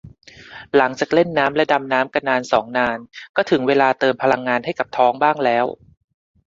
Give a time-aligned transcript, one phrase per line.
[0.77, 2.97] หลังจากเล่นน้ำและดำน้ำกันนานสองนาน
[3.35, 5.65] ก็ถึงเวลาเติมพลังงานให้กับท้องบ้างแล้ว